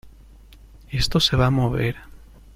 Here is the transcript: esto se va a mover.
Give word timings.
esto 0.89 1.19
se 1.19 1.37
va 1.37 1.45
a 1.45 1.51
mover. 1.51 1.95